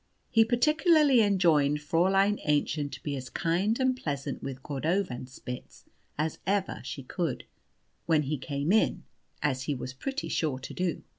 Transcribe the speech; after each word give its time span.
He 0.31 0.43
particularly 0.43 1.21
enjoined 1.21 1.77
Fräulein 1.77 2.43
Aennchen 2.43 2.89
to 2.89 3.03
be 3.03 3.15
as 3.15 3.29
kind 3.29 3.79
and 3.79 3.95
pleasant 3.95 4.41
with 4.41 4.63
Cordovanspitz 4.63 5.83
as 6.17 6.39
ever 6.47 6.81
she 6.83 7.03
could, 7.03 7.45
when 8.07 8.23
he 8.23 8.39
came 8.39 8.71
in 8.71 9.03
as 9.43 9.65
he 9.65 9.75
was 9.75 9.93
pretty 9.93 10.27
sure 10.27 10.57
to 10.57 10.73
do. 10.73 11.03